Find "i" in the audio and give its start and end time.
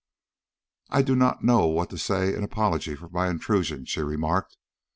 0.89-1.03